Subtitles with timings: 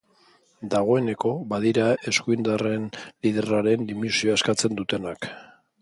[0.73, 2.89] Dagoeneko badira eskuindarren
[3.27, 5.31] liderraren dimisioa eskatzen dutenak.